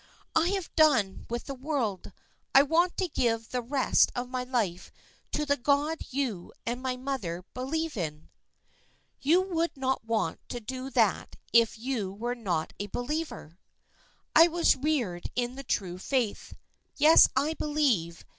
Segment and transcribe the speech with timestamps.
[0.35, 2.11] I have done with the world.
[2.55, 4.91] I want to give the rest of my life
[5.31, 8.29] to the God you and my mother believe in."
[9.19, 13.59] "You would not want to do that if you were not a believer."
[14.35, 16.55] "I was reared in the true faith.
[16.97, 18.25] Yes, I believe.